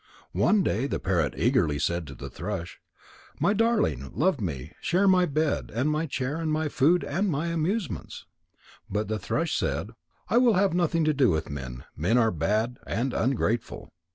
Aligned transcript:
One 0.33 0.63
day 0.63 0.87
the 0.87 0.97
parrot 0.97 1.35
eagerly 1.37 1.77
said 1.77 2.07
to 2.07 2.15
the 2.15 2.27
thrush: 2.31 2.79
"My 3.39 3.53
darling, 3.53 4.11
love 4.15 4.41
me, 4.41 4.59
and 4.61 4.73
share 4.81 5.07
my 5.07 5.27
bed 5.27 5.71
and 5.75 5.91
my 5.91 6.07
chair 6.07 6.37
and 6.37 6.51
my 6.51 6.69
food 6.69 7.03
and 7.03 7.29
my 7.29 7.49
amusements." 7.49 8.25
But 8.89 9.07
the 9.09 9.19
thrush 9.19 9.55
said: 9.55 9.91
"I 10.27 10.39
will 10.39 10.55
have 10.55 10.73
nothing 10.73 11.03
to 11.03 11.13
do 11.13 11.29
with 11.29 11.51
men. 11.51 11.83
Men 11.95 12.17
are 12.17 12.31
bad 12.31 12.77
and 12.87 13.13
ungrateful." 13.13 13.89